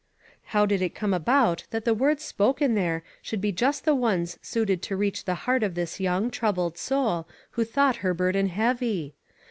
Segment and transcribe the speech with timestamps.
[0.45, 4.39] How did it come about that the words spoken there should be just the ones
[4.41, 9.13] suited to reach the heart of this young, troubled soul, who thought her burden heavy?